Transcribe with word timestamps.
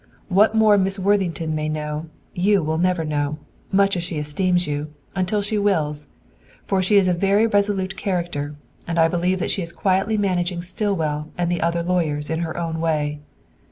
What 0.29 0.55
more 0.55 0.79
Miss 0.79 0.97
Worthington 0.97 1.53
may 1.53 1.69
know, 1.69 2.07
you 2.33 2.63
will 2.63 2.79
never 2.79 3.05
know, 3.05 3.37
much 3.71 3.95
as 3.95 4.03
she 4.03 4.17
esteems 4.17 4.65
you, 4.65 4.91
unless 5.13 5.45
she 5.45 5.59
wills. 5.59 6.07
For 6.65 6.81
she 6.81 6.95
is 6.97 7.07
a 7.07 7.13
very 7.13 7.45
resolute 7.45 7.95
character, 7.95 8.55
and 8.87 8.97
I 8.97 9.07
believe 9.07 9.37
that 9.37 9.51
she 9.51 9.61
is 9.61 9.71
quietly 9.71 10.17
managing 10.17 10.63
Stillwell 10.63 11.29
and 11.37 11.51
the 11.51 11.61
other 11.61 11.83
lawyers 11.83 12.31
in 12.31 12.39
her 12.39 12.57
own 12.57 12.79
way. 12.81 13.19